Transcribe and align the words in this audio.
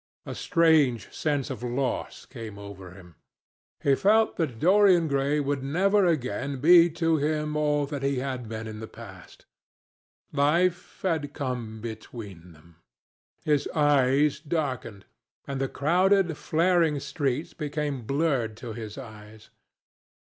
A 0.25 0.33
strange 0.33 1.11
sense 1.13 1.51
of 1.51 1.61
loss 1.61 2.25
came 2.25 2.57
over 2.57 2.89
him. 2.93 3.17
He 3.83 3.93
felt 3.93 4.35
that 4.37 4.57
Dorian 4.59 5.07
Gray 5.07 5.39
would 5.39 5.61
never 5.61 6.07
again 6.07 6.59
be 6.59 6.89
to 6.97 7.17
him 7.17 7.55
all 7.55 7.85
that 7.85 8.01
he 8.01 8.17
had 8.17 8.49
been 8.49 8.65
in 8.65 8.79
the 8.79 8.87
past. 8.87 9.45
Life 10.33 11.01
had 11.03 11.33
come 11.35 11.81
between 11.81 12.51
them.... 12.53 12.77
His 13.43 13.67
eyes 13.75 14.39
darkened, 14.39 15.05
and 15.45 15.61
the 15.61 15.69
crowded 15.69 16.35
flaring 16.35 16.99
streets 16.99 17.53
became 17.53 18.01
blurred 18.01 18.57
to 18.57 18.73
his 18.73 18.97
eyes. 18.97 19.51